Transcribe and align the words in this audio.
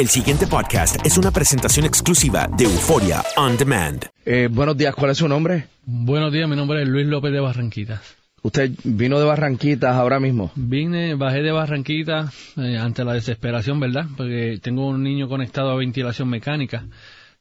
El 0.00 0.08
siguiente 0.08 0.46
podcast 0.46 0.96
es 1.04 1.18
una 1.18 1.30
presentación 1.30 1.84
exclusiva 1.84 2.48
de 2.56 2.64
Euforia 2.64 3.22
On 3.36 3.58
Demand. 3.58 4.06
Eh, 4.24 4.48
buenos 4.50 4.74
días, 4.74 4.94
¿cuál 4.94 5.10
es 5.10 5.18
su 5.18 5.28
nombre? 5.28 5.66
Buenos 5.84 6.32
días, 6.32 6.48
mi 6.48 6.56
nombre 6.56 6.80
es 6.82 6.88
Luis 6.88 7.06
López 7.06 7.30
de 7.30 7.40
Barranquitas. 7.40 8.00
Usted 8.40 8.70
vino 8.82 9.18
de 9.18 9.26
Barranquitas 9.26 9.94
ahora 9.94 10.18
mismo. 10.18 10.52
Vine, 10.54 11.16
bajé 11.16 11.42
de 11.42 11.52
Barranquitas 11.52 12.32
eh, 12.56 12.78
ante 12.78 13.04
la 13.04 13.12
desesperación, 13.12 13.78
¿verdad? 13.78 14.06
Porque 14.16 14.58
tengo 14.62 14.88
un 14.88 15.02
niño 15.02 15.28
conectado 15.28 15.70
a 15.70 15.76
ventilación 15.76 16.30
mecánica 16.30 16.86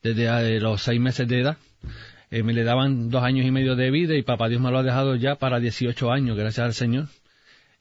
desde 0.03 0.57
eh, 0.57 0.59
los 0.59 0.81
seis 0.81 0.99
meses 0.99 1.29
de 1.29 1.39
edad. 1.39 1.57
Eh, 2.29 2.43
me 2.43 2.51
le 2.51 2.65
daban 2.65 3.09
dos 3.09 3.23
años 3.23 3.45
y 3.45 3.51
medio 3.51 3.77
de 3.77 3.89
vida 3.89 4.15
y 4.15 4.21
papá 4.21 4.49
Dios 4.49 4.61
me 4.61 4.69
lo 4.69 4.79
ha 4.79 4.83
dejado 4.83 5.15
ya 5.15 5.35
para 5.35 5.61
18 5.61 6.11
años, 6.11 6.35
gracias 6.35 6.65
al 6.65 6.73
Señor. 6.73 7.07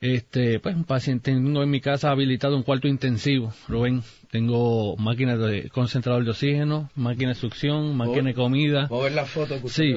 Este, 0.01 0.61
pues 0.61 0.77
un 0.77 0.85
paciente, 0.85 1.33
tengo 1.33 1.63
en 1.63 1.71
mi 1.71 1.81
casa 1.81 2.11
habilitado 2.11 2.57
un 2.57 2.63
cuarto 2.63 2.87
intensivo, 2.87 3.53
Rubén. 3.67 4.03
Tengo 4.31 4.97
máquinas 4.97 5.41
de 5.41 5.71
concentrador 5.71 6.25
de 6.25 6.31
oxígeno, 6.31 6.91
máquina 6.95 7.31
de 7.31 7.35
succión, 7.35 7.97
máquina 7.97 8.29
de 8.29 8.35
comida. 8.35 8.87
Voy 8.89 9.01
a 9.01 9.05
ver 9.05 9.13
la 9.13 9.25
foto 9.25 9.61
que 9.61 9.69
Sí. 9.69 9.95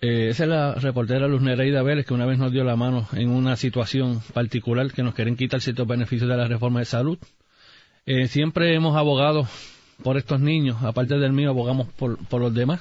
Eh, 0.00 0.28
esa 0.30 0.44
es 0.44 0.48
la 0.48 0.74
reportera 0.76 1.28
Luz 1.28 1.42
Nereida 1.42 1.82
Vélez 1.82 2.06
que 2.06 2.14
una 2.14 2.24
vez 2.24 2.38
nos 2.38 2.52
dio 2.52 2.64
la 2.64 2.76
mano 2.76 3.06
en 3.12 3.28
una 3.28 3.56
situación 3.56 4.22
particular 4.32 4.90
que 4.90 5.02
nos 5.02 5.14
quieren 5.14 5.36
quitar 5.36 5.60
ciertos 5.60 5.86
beneficios 5.86 6.30
de 6.30 6.36
la 6.38 6.48
reforma 6.48 6.80
de 6.80 6.86
salud. 6.86 7.18
Eh, 8.06 8.28
siempre 8.28 8.74
hemos 8.74 8.96
abogado 8.96 9.46
por 10.02 10.16
estos 10.16 10.40
niños, 10.40 10.82
aparte 10.82 11.18
del 11.18 11.32
mío, 11.32 11.50
abogamos 11.50 11.88
por, 11.88 12.16
por 12.26 12.40
los 12.40 12.54
demás. 12.54 12.80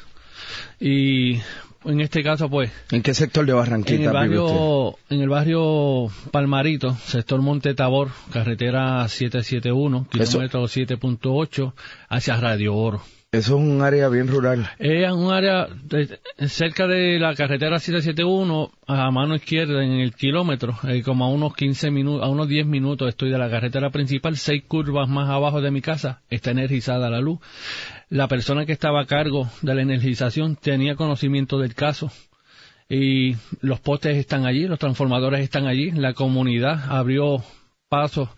Y 0.80 1.40
en 1.86 2.02
este 2.02 2.24
caso, 2.24 2.50
pues, 2.50 2.72
¿En 2.92 3.02
qué 3.02 3.14
sector 3.14 3.46
de 3.46 3.54
Barranquitas 3.54 4.00
en 4.00 4.04
el 4.06 4.30
vive 4.30 4.40
usted? 4.40 4.56
barrio, 4.56 4.96
en 5.10 5.22
el 5.22 5.30
barrio 5.30 6.08
Palmarito, 6.32 6.94
sector 7.06 7.42
Monte 7.42 7.74
Tabor, 7.74 8.10
carretera 8.32 9.08
771, 9.08 10.08
Eso- 10.18 10.32
kilómetro 10.32 10.68
7.8, 10.68 11.74
hacia 12.10 12.38
Radio 12.38 12.76
Oro. 12.76 13.02
Eso 13.32 13.56
es 13.58 13.64
un 13.64 13.82
área 13.82 14.10
bien 14.10 14.28
rural. 14.28 14.70
Es 14.78 15.12
un 15.12 15.34
área 15.34 15.66
de- 15.86 16.20
cerca 16.48 16.86
de 16.86 17.18
la 17.18 17.34
carretera 17.34 17.80
771, 17.80 18.70
a 18.86 19.10
mano 19.10 19.34
izquierda 19.34 19.84
en 19.84 19.94
el 19.94 20.14
kilómetro, 20.14 20.78
eh, 20.88 21.02
como 21.02 21.26
a 21.26 21.30
unos 21.30 21.56
15 21.56 21.90
minutos, 21.90 22.24
a 22.24 22.30
unos 22.30 22.48
10 22.48 22.68
minutos 22.68 23.10
estoy 23.10 23.32
de 23.32 23.40
la 23.40 23.50
carretera 23.50 23.90
principal, 23.90 24.38
seis 24.38 24.62
curvas 24.68 25.10
más 25.10 25.30
abajo 25.32 25.62
de 25.62 25.72
mi 25.72 25.82
casa, 25.82 26.22
está 26.30 26.52
energizada 26.52 27.10
la 27.10 27.22
luz. 27.22 27.40
La 28.14 28.28
persona 28.28 28.68
que 28.68 28.74
estaba 28.74 29.02
a 29.02 29.06
cargo 29.08 29.50
de 29.64 29.74
la 29.74 29.82
energización 29.82 30.56
tenía 30.56 30.94
conocimiento 30.94 31.58
del 31.58 31.74
caso 31.74 32.12
y 32.88 33.36
los 33.62 33.80
postes 33.80 34.18
están 34.18 34.46
allí, 34.46 34.68
los 34.68 34.78
transformadores 34.78 35.40
están 35.40 35.66
allí, 35.66 35.90
la 35.90 36.14
comunidad 36.14 36.92
abrió 36.92 37.44
pasos 37.90 38.30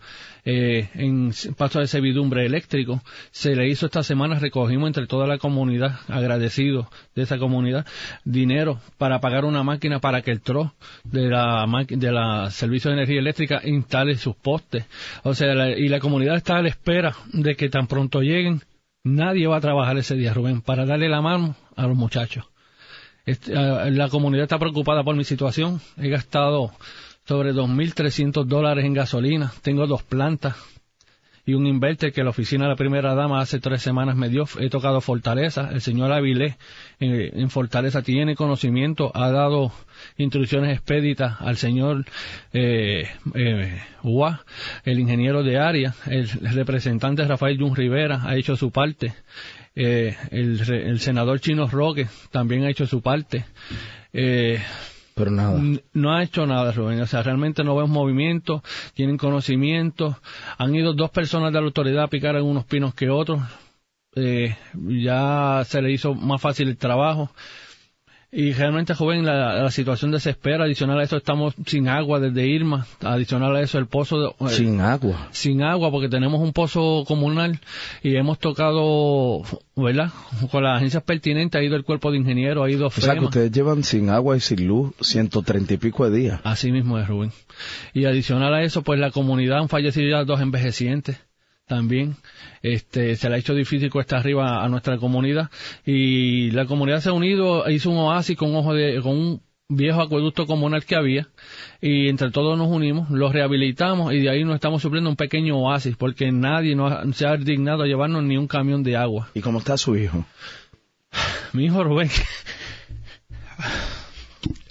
eh, 0.46 0.88
en 0.94 1.30
paso 1.58 1.80
de 1.80 1.88
servidumbre 1.88 2.46
eléctrico. 2.46 3.02
Se 3.32 3.54
le 3.54 3.68
hizo 3.68 3.84
esta 3.84 4.02
semana, 4.02 4.38
recogimos 4.38 4.86
entre 4.86 5.06
toda 5.06 5.26
la 5.26 5.36
comunidad, 5.36 5.98
agradecidos 6.08 6.86
de 7.14 7.24
esa 7.24 7.36
comunidad, 7.36 7.84
dinero 8.24 8.80
para 8.96 9.20
pagar 9.20 9.44
una 9.44 9.62
máquina 9.62 9.98
para 10.00 10.22
que 10.22 10.30
el 10.30 10.40
TRO 10.40 10.72
de 11.04 11.28
la 11.28 11.66
de 11.86 12.12
la 12.12 12.50
Servicio 12.50 12.90
de 12.90 12.96
Energía 12.96 13.18
Eléctrica 13.18 13.60
instale 13.62 14.16
sus 14.16 14.36
postes. 14.36 14.86
O 15.22 15.34
sea, 15.34 15.54
la- 15.54 15.76
y 15.76 15.88
la 15.88 16.00
comunidad 16.00 16.36
está 16.36 16.56
a 16.56 16.62
la 16.62 16.70
espera 16.70 17.14
de 17.34 17.56
que 17.56 17.68
tan 17.68 17.86
pronto 17.88 18.22
lleguen, 18.22 18.62
nadie 19.06 19.46
va 19.46 19.56
a 19.56 19.60
trabajar 19.60 19.96
ese 19.96 20.16
día, 20.16 20.34
Rubén, 20.34 20.60
para 20.60 20.84
darle 20.84 21.08
la 21.08 21.22
mano 21.22 21.54
a 21.76 21.86
los 21.86 21.96
muchachos. 21.96 22.44
Este, 23.24 23.56
ah, 23.56 23.88
la 23.90 24.08
comunidad 24.08 24.44
está 24.44 24.58
preocupada 24.58 25.02
por 25.04 25.16
mi 25.16 25.24
situación. 25.24 25.80
He 25.96 26.08
gastado 26.08 26.72
sobre 27.26 27.52
2.300 27.52 28.44
dólares 28.44 28.84
en 28.84 28.94
gasolina. 28.94 29.52
Tengo 29.62 29.86
dos 29.86 30.02
plantas 30.02 30.56
y 31.46 31.54
un 31.54 31.66
inverter 31.66 32.12
que 32.12 32.24
la 32.24 32.30
oficina 32.30 32.64
de 32.64 32.70
la 32.70 32.76
primera 32.76 33.14
dama 33.14 33.40
hace 33.40 33.60
tres 33.60 33.80
semanas 33.80 34.16
me 34.16 34.28
dio. 34.28 34.44
He 34.58 34.68
tocado 34.68 35.00
Fortaleza. 35.00 35.70
El 35.72 35.80
señor 35.80 36.12
Avilés 36.12 36.56
en 36.98 37.48
Fortaleza 37.50 38.02
tiene 38.02 38.34
conocimiento, 38.34 39.12
ha 39.14 39.30
dado 39.30 39.72
instrucciones 40.18 40.72
expeditas 40.76 41.40
al 41.40 41.56
señor 41.56 42.04
eh, 42.52 43.08
eh, 43.34 43.80
el 44.84 44.98
ingeniero 44.98 45.44
de 45.44 45.58
área. 45.58 45.94
El, 46.06 46.28
representante 46.28 47.24
Rafael 47.24 47.58
Jun 47.58 47.76
Rivera 47.76 48.22
ha 48.24 48.36
hecho 48.36 48.56
su 48.56 48.72
parte. 48.72 49.14
Eh, 49.76 50.16
el, 50.30 50.60
el 50.68 51.00
senador 51.00 51.38
Chino 51.40 51.66
Roque 51.66 52.08
también 52.30 52.64
ha 52.64 52.70
hecho 52.70 52.86
su 52.86 53.02
parte. 53.02 53.44
Eh, 54.12 54.58
Pero 55.16 55.30
nada. 55.30 55.58
No 55.94 56.14
ha 56.14 56.22
hecho 56.22 56.46
nada, 56.46 56.72
Rubén. 56.72 57.00
O 57.00 57.06
sea, 57.06 57.22
realmente 57.22 57.64
no 57.64 57.74
vemos 57.74 57.88
movimiento, 57.88 58.62
tienen 58.92 59.16
conocimiento. 59.16 60.18
Han 60.58 60.74
ido 60.74 60.92
dos 60.92 61.08
personas 61.08 61.54
de 61.54 61.58
la 61.58 61.64
autoridad 61.64 62.04
a 62.04 62.08
picar 62.08 62.36
en 62.36 62.44
unos 62.44 62.66
pinos 62.66 62.94
que 62.94 63.08
otros. 63.08 63.40
Eh, 64.14 64.54
ya 64.74 65.62
se 65.64 65.80
le 65.80 65.90
hizo 65.90 66.14
más 66.14 66.42
fácil 66.42 66.68
el 66.68 66.76
trabajo. 66.76 67.30
Y 68.32 68.52
realmente, 68.52 68.92
joven, 68.94 69.24
la, 69.24 69.62
la 69.62 69.70
situación 69.70 70.10
desespera. 70.10 70.64
Adicional 70.64 70.98
a 70.98 71.04
eso, 71.04 71.16
estamos 71.16 71.54
sin 71.64 71.88
agua 71.88 72.18
desde 72.20 72.46
Irma. 72.46 72.86
Adicional 73.00 73.54
a 73.56 73.60
eso, 73.62 73.78
el 73.78 73.86
pozo... 73.86 74.34
de- 74.40 74.48
Sin 74.50 74.80
agua. 74.80 75.28
sin 75.30 75.62
agua 75.62 75.90
porque 75.90 76.08
tenemos 76.08 76.40
un 76.40 76.52
pozo 76.52 77.04
comunal 77.06 77.60
y 78.02 78.16
hemos 78.16 78.38
tocado, 78.38 79.42
¿verdad? 79.76 80.10
Con 80.50 80.64
las 80.64 80.76
agencias 80.78 81.02
pertinentes, 81.04 81.58
ha 81.58 81.64
ido 81.64 81.76
el 81.76 81.84
cuerpo 81.84 82.10
de 82.10 82.18
ingenieros, 82.18 82.66
ha 82.66 82.70
ido 82.70 82.88
O 82.88 82.90
sea 82.90 83.12
que 83.14 83.20
FEMA. 83.20 83.28
ustedes 83.28 83.52
llevan 83.52 83.84
sin 83.84 84.10
agua 84.10 84.36
y 84.36 84.40
sin 84.40 84.66
luz 84.66 84.92
130 85.00 85.74
y 85.74 85.76
pico 85.78 86.10
de 86.10 86.18
días. 86.18 86.40
Así 86.44 86.72
mismo 86.72 86.98
es, 86.98 87.06
Rubén. 87.08 87.32
Y 87.94 88.04
adicional 88.04 88.52
a 88.52 88.62
eso, 88.62 88.82
pues 88.82 88.98
la 89.00 89.12
comunidad 89.12 89.58
han 89.60 89.68
fallecido 89.68 90.10
ya 90.10 90.24
dos 90.24 90.40
envejecientes 90.40 91.16
también. 91.66 92.16
Este, 92.62 93.16
se 93.16 93.28
le 93.28 93.36
ha 93.36 93.38
hecho 93.38 93.54
difícil 93.54 93.90
cuesta 93.90 94.16
arriba 94.18 94.64
a 94.64 94.68
nuestra 94.68 94.98
comunidad 94.98 95.50
y 95.84 96.50
la 96.52 96.66
comunidad 96.66 97.00
se 97.00 97.08
ha 97.10 97.12
unido, 97.12 97.68
hizo 97.70 97.90
un 97.90 97.98
oasis 97.98 98.36
con 98.36 98.50
un 98.50 98.56
ojo 98.56 98.74
de, 98.74 99.00
con 99.02 99.12
un 99.18 99.42
viejo 99.68 100.00
acueducto 100.00 100.46
comunal 100.46 100.84
que 100.84 100.94
había 100.94 101.28
y 101.80 102.08
entre 102.08 102.30
todos 102.30 102.56
nos 102.56 102.68
unimos, 102.68 103.10
lo 103.10 103.32
rehabilitamos 103.32 104.12
y 104.14 104.20
de 104.20 104.30
ahí 104.30 104.44
nos 104.44 104.54
estamos 104.54 104.80
supliendo 104.80 105.10
un 105.10 105.16
pequeño 105.16 105.56
oasis 105.58 105.96
porque 105.96 106.30
nadie 106.30 106.76
nos 106.76 106.92
ha- 106.92 107.02
se 107.12 107.26
ha 107.26 107.36
dignado 107.36 107.82
a 107.82 107.86
llevarnos 107.86 108.22
ni 108.22 108.36
un 108.36 108.46
camión 108.46 108.82
de 108.84 108.96
agua. 108.96 109.28
¿Y 109.34 109.40
cómo 109.40 109.58
está 109.58 109.76
su 109.76 109.96
hijo? 109.96 110.24
Mi 111.52 111.64
hijo 111.64 111.82
Rubén 111.82 112.10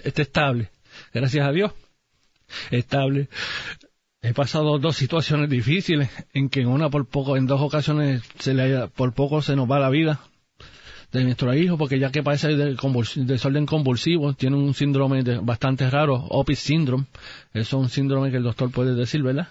está 0.02 0.22
estable, 0.22 0.70
gracias 1.12 1.46
a 1.46 1.52
Dios, 1.52 1.72
estable. 2.70 3.28
He 4.28 4.34
pasado 4.34 4.78
dos 4.80 4.96
situaciones 4.96 5.48
difíciles 5.48 6.08
en 6.34 6.48
que 6.48 6.60
en 6.62 6.66
una 6.66 6.90
por 6.90 7.06
poco, 7.06 7.36
en 7.36 7.46
dos 7.46 7.60
ocasiones 7.60 8.22
se 8.40 8.54
le, 8.54 8.88
por 8.88 9.12
poco 9.14 9.40
se 9.40 9.54
nos 9.54 9.70
va 9.70 9.78
la 9.78 9.88
vida 9.88 10.18
de 11.12 11.22
nuestro 11.22 11.54
hijo 11.54 11.78
porque 11.78 12.00
ya 12.00 12.10
que 12.10 12.24
padece 12.24 12.48
de 12.56 12.76
desorden 13.24 13.66
convulsivo, 13.66 14.34
tiene 14.34 14.56
un 14.56 14.74
síndrome 14.74 15.22
de- 15.22 15.38
bastante 15.38 15.88
raro, 15.88 16.14
Opis 16.30 16.58
Syndrome. 16.58 17.04
Eso 17.54 17.76
es 17.78 17.82
un 17.84 17.88
síndrome 17.88 18.32
que 18.32 18.38
el 18.38 18.42
doctor 18.42 18.72
puede 18.72 18.96
decir, 18.96 19.22
¿verdad? 19.22 19.46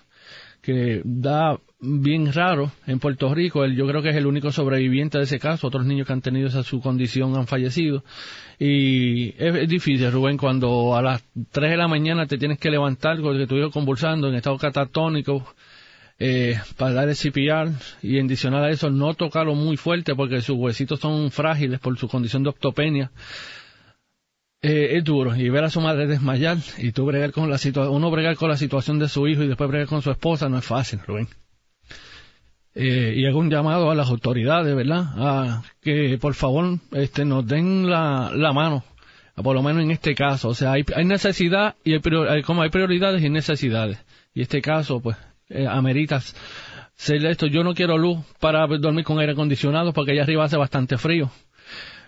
Que 0.66 1.02
da 1.04 1.60
bien 1.80 2.34
raro 2.34 2.72
en 2.88 3.00
Puerto 3.00 3.34
Rico. 3.34 3.64
Él, 3.64 3.76
yo 3.76 3.88
creo 3.88 4.02
que 4.02 4.10
es 4.10 4.16
el 4.16 4.26
único 4.26 4.52
sobreviviente 4.52 5.18
de 5.18 5.26
ese 5.26 5.40
caso. 5.40 5.68
Otros 5.68 5.86
niños 5.86 6.08
que 6.08 6.14
han 6.14 6.22
tenido 6.22 6.48
esa 6.48 6.64
su 6.64 6.82
condición 6.82 7.36
han 7.36 7.48
fallecido. 7.48 8.04
Y 8.58 9.36
es, 9.38 9.70
difícil, 9.70 10.12
Rubén, 10.12 10.38
cuando 10.38 10.96
a 10.96 11.02
las 11.02 11.24
3 11.52 11.72
de 11.72 11.78
la 11.78 11.88
mañana 11.88 12.26
te 12.26 12.38
tienes 12.38 12.58
que 12.58 12.72
levantar 12.72 13.22
porque 13.22 13.46
tu 13.46 13.56
hijo 13.58 13.70
convulsando 13.70 14.28
en 14.28 14.36
estado 14.36 14.58
catatónico 14.58 15.46
eh, 16.18 16.58
para 16.78 16.94
dar 16.94 17.10
el 17.10 17.76
y 18.02 18.20
adicional 18.20 18.64
a 18.64 18.70
eso 18.70 18.90
no 18.90 19.14
tocarlo 19.14 19.54
muy 19.54 19.76
fuerte 19.76 20.16
porque 20.16 20.42
sus 20.42 20.56
huesitos 20.56 21.00
son 21.00 21.30
frágiles 21.30 21.80
por 21.80 21.98
su 21.98 22.08
condición 22.08 22.44
de 22.44 22.50
octopenia. 22.50 23.12
Eh, 24.68 24.98
es 24.98 25.04
duro 25.04 25.36
y 25.36 25.48
ver 25.50 25.64
a 25.64 25.70
su 25.70 25.80
madre 25.80 26.08
desmayar 26.08 26.58
y 26.80 26.92
tú 26.92 27.06
bregar 27.06 27.32
con 27.32 27.52
la 27.52 27.60
situación, 27.60 27.94
uno 27.94 28.10
bregar 28.10 28.36
con 28.36 28.50
la 28.50 28.58
situación 28.58 28.98
de 28.98 29.08
su 29.08 29.28
hijo 29.28 29.44
y 29.44 29.48
después 29.48 29.70
bregar 29.70 29.88
con 29.88 30.02
su 30.02 30.10
esposa 30.10 30.50
no 30.50 30.58
es 30.58 30.66
fácil, 30.66 31.02
Rubén. 31.06 31.28
Eh, 32.74 33.14
y 33.16 33.28
hago 33.28 33.38
un 33.38 33.52
llamado 33.52 33.92
a 33.92 33.96
las 33.96 34.10
autoridades, 34.10 34.76
¿verdad? 34.76 35.06
A 35.18 35.64
que 35.84 36.18
por 36.20 36.34
favor 36.34 36.80
este, 36.94 37.26
nos 37.26 37.46
den 37.46 37.88
la, 37.88 38.32
la 38.34 38.54
mano, 38.54 38.84
por 39.36 39.54
lo 39.54 39.62
menos 39.62 39.84
en 39.84 39.92
este 39.92 40.16
caso. 40.16 40.50
O 40.50 40.56
sea, 40.56 40.72
hay, 40.72 40.84
hay 40.96 41.06
necesidad 41.06 41.76
y 41.84 41.94
hay, 41.94 42.42
como 42.42 42.64
hay 42.64 42.72
prioridades 42.72 43.24
y 43.24 43.30
necesidades. 43.30 44.04
Y 44.34 44.42
este 44.42 44.64
caso, 44.64 45.00
pues, 45.00 45.16
eh, 45.48 45.68
ameritas 45.70 46.36
ser 46.96 47.24
esto. 47.28 47.46
Yo 47.46 47.64
no 47.64 47.76
quiero 47.76 48.00
luz 48.00 48.18
para 48.40 48.66
dormir 48.66 49.06
con 49.06 49.20
aire 49.20 49.34
acondicionado 49.34 49.94
porque 49.94 50.14
allá 50.14 50.24
arriba 50.24 50.46
hace 50.46 50.58
bastante 50.58 50.98
frío 50.98 51.30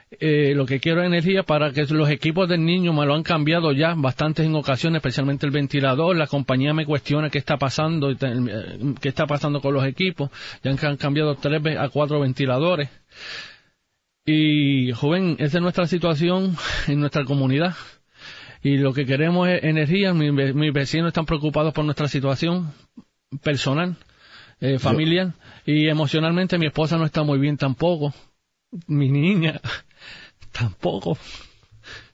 eh, 0.09 0.54
lo 0.56 0.65
que 0.65 0.80
quiero 0.80 1.01
es 1.01 1.07
energía 1.07 1.44
para 1.44 1.71
que 1.71 1.86
los 1.86 2.09
equipos 2.09 2.48
del 2.48 2.63
niño 2.63 2.94
me 2.94 3.06
lo 3.06 3.13
han 3.13 3.24
cambiado 3.24 3.74
ya 3.74 3.94
bastantes 3.95 4.45
en 4.45 4.56
ocasiones, 4.56 5.00
especialmente 5.00 5.45
el 5.45 5.51
ventilador. 5.51 6.15
La 6.15 6.27
compañía 6.27 6.74
me 6.74 6.86
cuestiona 6.86 7.30
qué 7.30 7.38
está 7.38 7.57
pasando, 7.57 8.12
eh, 8.12 8.18
qué 9.01 9.09
está 9.09 9.27
pasando 9.27 9.59
con 9.59 9.74
los 9.74 9.86
equipos. 9.86 10.30
Ya 10.63 10.71
han, 10.71 10.98
cambiado 10.98 11.36
tres 11.36 11.62
a 11.77 11.89
cuatro 11.89 12.21
ventiladores. 12.21 12.89
Y, 14.25 14.92
joven, 14.94 15.36
esa 15.39 15.57
es 15.57 15.62
nuestra 15.62 15.88
situación 15.88 16.56
en 16.88 17.00
nuestra 17.00 17.25
comunidad. 17.25 17.75
Y 18.63 18.77
lo 18.77 18.94
que 18.94 19.06
queremos 19.06 19.48
es 19.50 19.63
energía. 19.63 20.13
Mi 20.13 20.30
ve- 20.31 20.54
mis 20.54 20.71
vecinos 20.74 21.09
están 21.09 21.25
preocupados 21.25 21.74
por 21.74 21.83
nuestra 21.83 22.07
situación 22.07 22.71
personal, 23.44 23.98
eh, 24.62 24.80
familiar. 24.80 25.33
Y 25.65 25.89
emocionalmente 25.89 26.57
mi 26.57 26.68
esposa 26.68 26.98
no 26.98 27.04
está 27.06 27.24
muy 27.24 27.39
bien 27.39 27.57
tampoco. 27.57 28.13
Mi 28.88 29.09
niña 29.09 29.62
tampoco. 30.57 31.18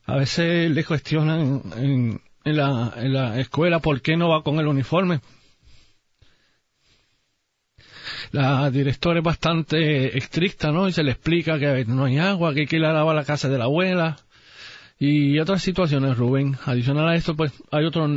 A 0.06 0.18
veces 0.18 0.70
le 0.70 0.84
cuestionan 0.84 1.62
en, 1.78 2.22
en 2.44 2.58
la, 2.58 2.94
en 2.98 3.14
la 3.14 3.40
escuela 3.40 3.80
por 3.80 4.02
qué 4.02 4.18
no 4.18 4.30
va 4.30 4.44
con 4.44 4.60
el 4.60 4.68
uniforme. 4.68 5.22
La 8.32 8.70
directora 8.72 9.20
es 9.20 9.24
bastante 9.24 10.18
estricta, 10.18 10.72
¿no? 10.72 10.88
Y 10.88 10.92
se 10.92 11.04
le 11.04 11.12
explica 11.12 11.60
que 11.60 11.86
no 11.86 12.06
hay 12.06 12.18
agua, 12.18 12.54
que 12.54 12.62
hay 12.62 12.68
que 12.68 12.78
ir 12.78 12.86
a 12.86 12.94
lavar 12.94 13.16
la 13.16 13.24
casa 13.24 13.48
de 13.48 13.58
la 13.58 13.66
abuela. 13.66 14.18
Y 15.00 15.40
otras 15.40 15.62
situaciones, 15.62 16.18
Rubén. 16.18 16.58
Adicional 16.66 17.10
a 17.10 17.16
esto, 17.16 17.36
pues 17.36 17.54
hay 17.72 17.86
otras 17.86 18.10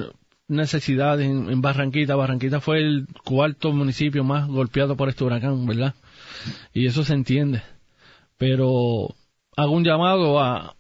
necesidades 0.48 1.26
en, 1.26 1.50
en 1.50 1.60
Barranquita. 1.60 2.16
Barranquita 2.16 2.60
fue 2.60 2.78
el 2.78 3.06
cuarto 3.24 3.72
municipio 3.72 4.24
más 4.24 4.48
golpeado 4.48 4.96
por 4.96 5.08
este 5.08 5.24
huracán, 5.24 5.66
¿verdad? 5.66 5.94
Y 6.72 6.86
eso 6.86 7.02
se 7.04 7.14
entiende. 7.14 7.62
Pero 8.38 9.15
hago 9.56 9.72
un 9.72 9.84
llamado 9.84 10.38
a, 10.40 10.76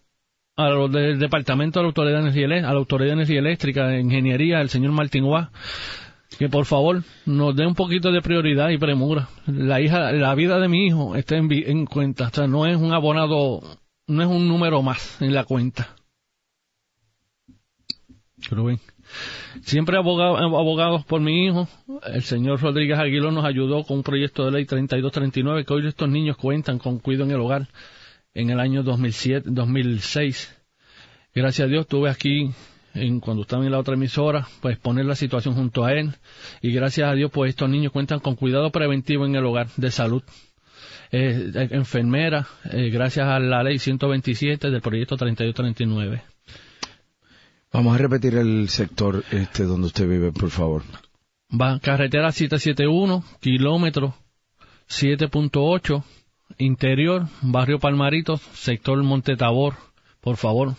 a 0.56 0.68
los 0.70 0.90
del 0.92 1.18
Departamento 1.18 1.78
de 1.78 1.84
la 1.84 1.88
Autoridad 1.88 2.22
de 2.22 2.28
Energía, 2.30 2.68
a 2.68 2.72
la 2.72 2.78
Autoridad 2.78 3.08
de 3.08 3.14
Energía 3.14 3.38
Eléctrica, 3.40 3.86
de 3.88 4.00
Ingeniería, 4.00 4.60
el 4.60 4.68
señor 4.68 4.92
Martín 4.92 5.24
Guá, 5.24 5.50
que 6.38 6.48
por 6.48 6.66
favor 6.66 7.02
nos 7.24 7.56
dé 7.56 7.66
un 7.66 7.74
poquito 7.74 8.12
de 8.12 8.20
prioridad 8.22 8.68
y 8.70 8.78
premura. 8.78 9.28
La 9.46 9.80
hija, 9.80 10.12
la 10.12 10.34
vida 10.34 10.58
de 10.60 10.68
mi 10.68 10.86
hijo 10.86 11.16
está 11.16 11.36
en, 11.36 11.48
en 11.50 11.86
cuenta, 11.86 12.28
o 12.28 12.30
sea, 12.30 12.46
no 12.46 12.66
es 12.66 12.76
un 12.76 12.92
abonado, 12.92 13.60
no 14.06 14.22
es 14.22 14.28
un 14.28 14.46
número 14.48 14.82
más 14.82 15.20
en 15.22 15.34
la 15.34 15.44
cuenta. 15.44 15.96
Rubén. 18.50 18.78
Siempre 19.62 19.96
abogado- 19.96 20.36
abogados 20.36 21.04
por 21.06 21.20
mi 21.20 21.46
hijo. 21.46 21.68
El 22.12 22.22
señor 22.22 22.60
Rodríguez 22.60 22.98
Aguiló 22.98 23.30
nos 23.30 23.44
ayudó 23.44 23.82
con 23.84 23.98
un 23.98 24.02
proyecto 24.02 24.44
de 24.44 24.50
ley 24.52 24.66
3239 24.66 25.64
que 25.64 25.72
hoy 25.72 25.86
estos 25.86 26.08
niños 26.08 26.36
cuentan 26.36 26.78
con 26.78 26.98
cuido 26.98 27.24
en 27.24 27.30
el 27.30 27.40
hogar 27.40 27.68
en 28.36 28.50
el 28.50 28.60
año 28.60 28.82
2007, 28.82 29.48
2006. 29.50 30.54
Gracias 31.34 31.66
a 31.66 31.68
Dios 31.68 31.82
estuve 31.82 32.10
aquí 32.10 32.50
en, 32.94 33.20
cuando 33.20 33.42
estaba 33.42 33.64
en 33.64 33.72
la 33.72 33.78
otra 33.78 33.94
emisora, 33.94 34.46
pues 34.60 34.78
poner 34.78 35.06
la 35.06 35.14
situación 35.14 35.54
junto 35.54 35.84
a 35.84 35.92
él. 35.92 36.14
Y 36.60 36.72
gracias 36.72 37.10
a 37.10 37.14
Dios, 37.14 37.30
pues 37.32 37.50
estos 37.50 37.70
niños 37.70 37.92
cuentan 37.92 38.20
con 38.20 38.36
cuidado 38.36 38.70
preventivo 38.70 39.24
en 39.24 39.36
el 39.36 39.44
hogar 39.44 39.68
de 39.76 39.90
salud. 39.90 40.22
Eh, 41.12 41.50
eh, 41.54 41.68
enfermera, 41.70 42.46
eh, 42.70 42.90
gracias 42.90 43.26
a 43.26 43.38
la 43.38 43.62
ley 43.62 43.78
127 43.78 44.70
del 44.70 44.82
proyecto 44.82 45.16
3239. 45.16 46.22
Vamos 47.72 47.94
a 47.94 47.98
repetir 47.98 48.34
el 48.34 48.68
sector 48.68 49.24
este 49.30 49.64
donde 49.64 49.86
usted 49.86 50.08
vive, 50.08 50.32
por 50.32 50.50
favor. 50.50 50.82
Va 51.50 51.78
carretera 51.80 52.32
771, 52.32 53.24
kilómetro 53.40 54.14
7.8, 54.88 56.04
interior, 56.58 57.26
barrio 57.42 57.78
Palmarito, 57.78 58.36
sector 58.36 59.02
Monte 59.02 59.36
Tabor, 59.36 59.74
por 60.20 60.36
favor. 60.36 60.74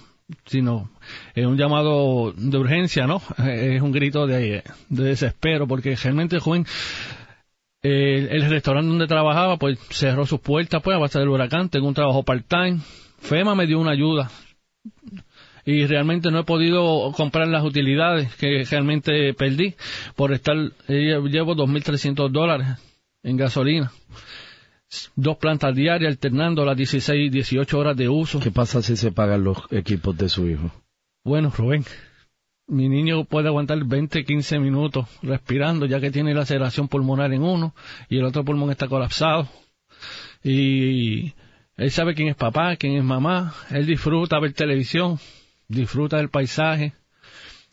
Si 0.46 0.62
no, 0.62 0.90
es 1.36 1.46
un 1.46 1.58
llamado 1.58 2.34
de 2.36 2.58
urgencia, 2.58 3.08
¿no? 3.08 3.22
Es 3.48 3.82
un 3.82 3.92
grito 3.94 4.28
de, 4.28 4.64
de 4.90 5.04
desespero, 5.04 5.68
porque 5.68 5.96
realmente, 5.96 6.40
joven, 6.40 6.66
el, 7.82 8.28
el 8.30 8.50
restaurante 8.50 8.90
donde 8.90 9.08
trabajaba, 9.08 9.58
pues 9.58 9.80
cerró 9.90 10.26
sus 10.26 10.42
puertas, 10.42 10.82
pues, 10.84 10.96
a 10.96 11.00
base 11.00 11.20
del 11.20 11.30
huracán, 11.30 11.70
tengo 11.70 11.88
un 11.88 11.94
trabajo 11.94 12.24
part-time. 12.24 12.80
FEMA 13.20 13.56
me 13.56 13.68
dio 13.68 13.80
una 13.80 13.92
ayuda, 13.92 14.30
y 15.68 15.86
realmente 15.86 16.32
no 16.32 16.40
he 16.40 16.44
podido 16.46 17.12
comprar 17.12 17.46
las 17.50 17.64
utilidades 17.64 18.34
que 18.36 18.64
realmente 18.64 19.34
perdí 19.34 19.76
por 20.16 20.32
estar, 20.32 20.56
eh, 20.88 21.20
llevo 21.30 21.56
2.300 21.56 22.30
dólares 22.32 22.68
en 23.22 23.36
gasolina. 23.36 23.92
Dos 25.16 25.38
plantas 25.38 25.76
diarias 25.76 26.12
alternando 26.12 26.64
las 26.64 26.78
16, 26.78 27.32
18 27.32 27.78
horas 27.78 27.98
de 27.98 28.08
uso. 28.08 28.40
¿Qué 28.40 28.52
pasa 28.52 28.82
si 28.82 28.96
se 28.96 29.12
pagan 29.12 29.44
los 29.44 29.58
equipos 29.72 30.18
de 30.18 30.30
su 30.30 30.48
hijo? 30.48 30.72
Bueno, 31.24 31.52
Rubén, 31.56 31.84
mi 32.68 32.88
niño 32.88 33.26
puede 33.26 33.48
aguantar 33.48 33.84
20, 33.84 34.24
15 34.24 34.60
minutos 34.60 35.08
respirando 35.22 35.86
ya 35.86 36.00
que 36.00 36.12
tiene 36.12 36.34
laceración 36.34 36.88
pulmonar 36.88 37.34
en 37.34 37.44
uno 37.44 37.74
y 38.10 38.18
el 38.18 38.26
otro 38.26 38.46
pulmón 38.46 38.72
está 38.72 38.88
colapsado. 38.88 39.50
Y 40.44 41.34
él 41.76 41.92
sabe 41.92 42.14
quién 42.14 42.30
es 42.30 42.36
papá, 42.36 42.76
quién 42.78 42.96
es 42.96 43.04
mamá, 43.04 43.54
él 43.72 43.86
disfruta 43.86 44.40
ver 44.40 44.54
televisión, 44.54 45.20
disfruta 45.68 46.18
del 46.18 46.30
paisaje, 46.30 46.94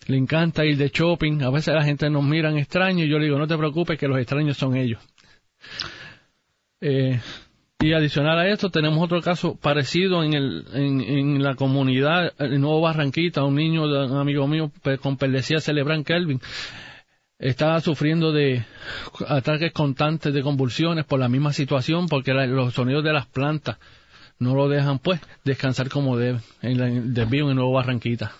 le 0.06 0.16
encanta 0.16 0.64
ir 0.64 0.76
de 0.76 0.88
shopping, 0.88 1.42
a 1.42 1.50
veces 1.50 1.74
la 1.74 1.84
gente 1.84 2.10
nos 2.10 2.24
mira 2.24 2.56
extraño 2.58 3.04
y 3.04 3.08
yo 3.08 3.18
le 3.18 3.26
digo, 3.26 3.38
no 3.38 3.46
te 3.46 3.56
preocupes 3.56 3.98
que 3.98 4.08
los 4.08 4.18
extraños 4.18 4.56
son 4.56 4.76
ellos. 4.76 5.00
Eh, 6.80 7.20
Y 7.80 7.92
adicional 7.92 8.38
a 8.38 8.48
esto, 8.48 8.70
tenemos 8.70 9.02
otro 9.02 9.20
caso 9.20 9.56
parecido 9.56 10.22
en, 10.24 10.32
el, 10.32 10.64
en, 10.72 11.00
en 11.02 11.42
la 11.42 11.54
comunidad, 11.54 12.32
en 12.38 12.60
Nuevo 12.60 12.80
Barranquita, 12.80 13.44
un 13.44 13.56
niño 13.56 13.82
un 13.82 14.16
amigo 14.16 14.46
mío 14.46 14.70
con 15.02 15.16
perlesía 15.18 15.60
cerebral 15.60 16.02
Kelvin 16.04 16.40
estaba 17.38 17.80
sufriendo 17.80 18.32
de 18.32 18.64
ataques 19.28 19.72
constantes 19.72 20.32
de 20.32 20.42
convulsiones 20.42 21.04
por 21.04 21.20
la 21.20 21.28
misma 21.28 21.52
situación, 21.52 22.08
porque 22.08 22.32
los 22.32 22.72
sonidos 22.72 23.04
de 23.04 23.12
las 23.12 23.26
plantas 23.26 23.76
no 24.38 24.54
lo 24.54 24.68
dejan 24.68 24.98
pues 24.98 25.20
descansar 25.44 25.88
como 25.90 26.16
debe 26.16 26.40
en 26.62 26.80
el 26.80 27.12
desvío 27.12 27.50
en 27.50 27.56
Nuevo 27.56 27.72
Barranquita. 27.72 28.32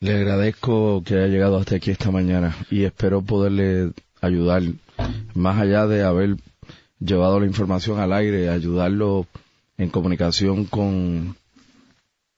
Le 0.00 0.14
agradezco 0.14 1.02
que 1.04 1.16
haya 1.16 1.26
llegado 1.26 1.58
hasta 1.58 1.76
aquí 1.76 1.90
esta 1.90 2.10
mañana 2.10 2.56
y 2.70 2.84
espero 2.84 3.22
poderle 3.22 3.92
ayudar, 4.20 4.62
más 5.34 5.60
allá 5.60 5.86
de 5.86 6.02
haber 6.02 6.36
llevado 7.04 7.40
la 7.40 7.46
información 7.46 8.00
al 8.00 8.12
aire, 8.12 8.48
ayudarlo 8.48 9.26
en 9.78 9.90
comunicación 9.90 10.64
con 10.64 11.36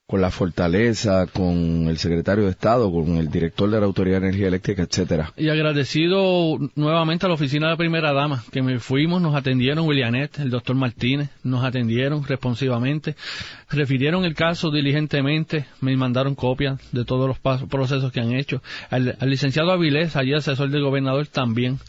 con 0.06 0.20
la 0.20 0.30
fortaleza, 0.30 1.26
con 1.26 1.88
el 1.88 1.98
secretario 1.98 2.44
de 2.44 2.50
Estado, 2.50 2.92
con 2.92 3.16
el 3.16 3.28
director 3.28 3.68
de 3.68 3.80
la 3.80 3.86
Autoridad 3.86 4.20
de 4.20 4.28
Energía 4.28 4.46
Eléctrica, 4.46 4.82
etcétera. 4.82 5.32
Y 5.36 5.48
agradecido 5.48 6.58
nuevamente 6.76 7.26
a 7.26 7.28
la 7.28 7.34
oficina 7.34 7.66
de 7.66 7.72
la 7.72 7.76
primera 7.76 8.12
dama, 8.12 8.44
que 8.52 8.62
me 8.62 8.78
fuimos, 8.78 9.20
nos 9.20 9.34
atendieron 9.34 9.84
Willianet, 9.84 10.38
el 10.38 10.50
doctor 10.50 10.76
Martínez, 10.76 11.30
nos 11.42 11.64
atendieron 11.64 12.22
responsivamente, 12.22 13.16
refirieron 13.68 14.24
el 14.24 14.34
caso 14.36 14.70
diligentemente, 14.70 15.66
me 15.80 15.96
mandaron 15.96 16.36
copias 16.36 16.78
de 16.92 17.04
todos 17.04 17.26
los 17.26 17.40
pasos, 17.40 17.68
procesos 17.68 18.12
que 18.12 18.20
han 18.20 18.32
hecho. 18.32 18.62
Al, 18.90 19.16
licenciado 19.22 19.72
Avilés, 19.72 20.14
allí 20.14 20.34
asesor 20.34 20.70
del 20.70 20.84
gobernador 20.84 21.26
también. 21.26 21.80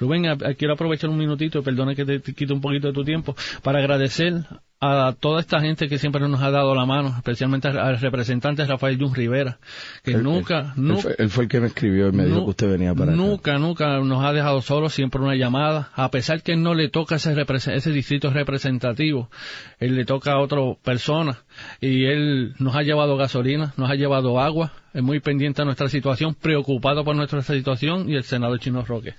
Rubén, 0.00 0.24
quiero 0.56 0.72
aprovechar 0.72 1.10
un 1.10 1.18
minutito, 1.18 1.62
perdone 1.62 1.94
que 1.94 2.06
te, 2.06 2.20
te 2.20 2.32
quito 2.32 2.54
un 2.54 2.62
poquito 2.62 2.86
de 2.86 2.94
tu 2.94 3.04
tiempo, 3.04 3.36
para 3.62 3.80
agradecer 3.80 4.46
a 4.78 5.14
toda 5.18 5.40
esta 5.40 5.60
gente 5.60 5.88
que 5.88 5.98
siempre 5.98 6.28
nos 6.28 6.42
ha 6.42 6.50
dado 6.50 6.74
la 6.74 6.84
mano, 6.84 7.14
especialmente 7.16 7.68
al 7.68 7.98
representante 7.98 8.64
Rafael 8.66 8.98
Jun 8.98 9.14
Rivera, 9.14 9.58
que 10.02 10.14
nunca, 10.14 10.74
él, 10.76 11.30
fue, 11.30 11.44
el 11.44 11.48
que 11.48 11.60
me 11.60 11.68
escribió 11.68 12.08
y 12.08 12.12
me 12.12 12.26
dijo 12.26 12.44
que 12.44 12.50
usted 12.50 12.70
venía 12.70 12.94
para 12.94 13.12
Nunca, 13.12 13.58
nunca 13.58 14.00
nos 14.00 14.22
ha 14.22 14.32
dejado 14.32 14.60
solos, 14.60 14.92
siempre 14.92 15.20
una 15.20 15.34
llamada, 15.34 15.90
a 15.94 16.10
pesar 16.10 16.42
que 16.42 16.56
no 16.56 16.74
le 16.74 16.90
toca 16.90 17.16
ese, 17.16 17.34
ese 17.74 17.90
distrito 17.90 18.30
representativo, 18.30 19.30
él 19.78 19.96
le 19.96 20.04
toca 20.04 20.32
a 20.32 20.40
otra 20.40 20.58
persona, 20.82 21.38
y 21.80 22.04
él 22.04 22.54
nos 22.58 22.76
ha 22.76 22.82
llevado 22.82 23.16
gasolina, 23.16 23.72
nos 23.78 23.90
ha 23.90 23.94
llevado 23.94 24.40
agua, 24.40 24.72
es 24.92 25.02
muy 25.02 25.20
pendiente 25.20 25.62
a 25.62 25.64
nuestra 25.64 25.88
situación, 25.88 26.34
preocupado 26.34 27.02
por 27.02 27.16
nuestra 27.16 27.40
situación, 27.40 28.10
y 28.10 28.16
el 28.16 28.24
senador 28.24 28.58
Chino 28.58 28.82
Roque. 28.84 29.14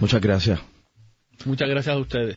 Muchas 0.00 0.20
gracias. 0.22 0.60
Muchas 1.44 1.68
gracias 1.68 1.96
a 1.96 1.98
ustedes. 1.98 2.36